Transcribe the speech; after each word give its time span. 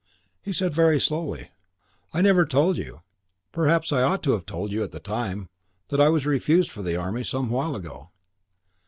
He 0.41 0.51
said 0.51 0.73
very 0.73 0.99
slowly, 0.99 1.51
"I 2.11 2.21
never 2.21 2.43
told 2.43 2.75
you, 2.75 3.01
perhaps 3.51 3.91
I 3.93 4.01
ought 4.01 4.23
to 4.23 4.31
have 4.31 4.47
told 4.47 4.71
you 4.71 4.81
at 4.81 4.89
the 4.91 4.99
time, 4.99 5.47
that 5.89 6.01
I 6.01 6.09
was 6.09 6.25
refused 6.25 6.71
for 6.71 6.81
the 6.81 6.95
Army 6.99 7.23
some 7.23 7.51
while 7.51 7.75
ago." 7.75 8.09